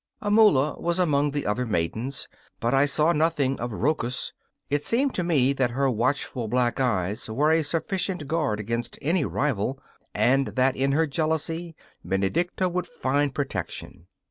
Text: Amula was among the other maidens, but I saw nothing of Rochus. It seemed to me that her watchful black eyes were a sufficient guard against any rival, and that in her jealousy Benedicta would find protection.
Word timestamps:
Amula 0.19 0.81
was 0.81 0.97
among 0.97 1.29
the 1.29 1.45
other 1.45 1.67
maidens, 1.67 2.27
but 2.59 2.73
I 2.73 2.85
saw 2.85 3.11
nothing 3.13 3.59
of 3.59 3.71
Rochus. 3.71 4.33
It 4.67 4.83
seemed 4.83 5.13
to 5.13 5.23
me 5.23 5.53
that 5.53 5.69
her 5.69 5.91
watchful 5.91 6.47
black 6.47 6.79
eyes 6.79 7.29
were 7.29 7.51
a 7.51 7.61
sufficient 7.63 8.27
guard 8.27 8.59
against 8.59 8.97
any 8.99 9.25
rival, 9.25 9.79
and 10.15 10.47
that 10.55 10.75
in 10.75 10.93
her 10.93 11.05
jealousy 11.05 11.75
Benedicta 12.03 12.67
would 12.67 12.87
find 12.87 13.35
protection. 13.35 14.07